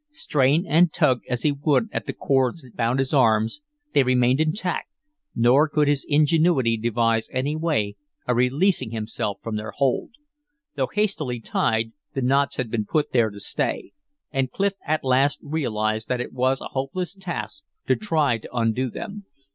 [0.13, 3.61] Strain and tug as he would at the cords that bound his arms,
[3.93, 4.89] they remained intact,
[5.35, 7.95] nor could his ingenuity devise any way
[8.27, 10.09] of releasing himself from their hold.
[10.75, 13.91] Though hastily tied, the knots had been put there to stay,
[14.31, 18.89] and Clif at last realized that it was a hopeless task to try to undo
[18.89, 19.25] them.